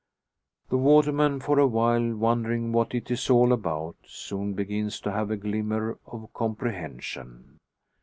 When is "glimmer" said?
5.37-5.99